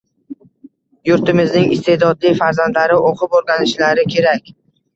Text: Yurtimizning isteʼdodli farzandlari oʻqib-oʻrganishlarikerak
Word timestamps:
Yurtimizning 1.09 1.67
isteʼdodli 1.75 2.33
farzandlari 2.41 2.99
oʻqib-oʻrganishlarikerak 3.13 4.53